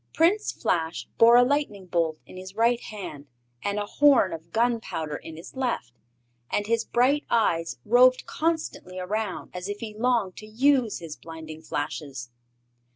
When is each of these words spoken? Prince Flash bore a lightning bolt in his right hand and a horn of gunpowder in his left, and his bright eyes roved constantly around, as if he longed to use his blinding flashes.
Prince 0.15 0.51
Flash 0.51 1.07
bore 1.19 1.37
a 1.37 1.43
lightning 1.43 1.85
bolt 1.85 2.17
in 2.25 2.35
his 2.35 2.55
right 2.55 2.81
hand 2.85 3.27
and 3.63 3.77
a 3.77 3.85
horn 3.85 4.33
of 4.33 4.51
gunpowder 4.51 5.15
in 5.15 5.37
his 5.37 5.55
left, 5.55 5.91
and 6.49 6.65
his 6.65 6.83
bright 6.83 7.23
eyes 7.29 7.77
roved 7.85 8.25
constantly 8.25 8.97
around, 8.97 9.51
as 9.53 9.69
if 9.69 9.77
he 9.77 9.93
longed 9.95 10.35
to 10.37 10.47
use 10.47 10.97
his 10.97 11.15
blinding 11.15 11.61
flashes. 11.61 12.31